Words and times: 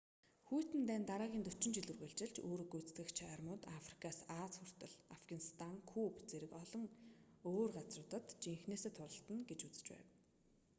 хүйтэн 0.49 0.83
дайн 0.89 1.03
дараагийн 1.11 1.45
40 1.47 1.73
жил 1.75 1.87
үргэлжилж 1.93 2.35
үүрэг 2.47 2.67
гүйцэтгэгч 2.73 3.17
армиуд 3.33 3.63
африкаас 3.79 4.19
ази 4.41 4.57
хүртэл 4.59 4.93
афганистан 5.15 5.75
куб 5.91 6.13
зэрэг 6.29 6.51
олон 6.63 6.83
өөр 7.51 7.69
газруудад 7.77 8.25
жинхэнээсээ 8.43 8.91
тулалдана 8.95 9.43
гэж 9.49 9.59
үзэж 9.67 9.85
байв 9.91 10.07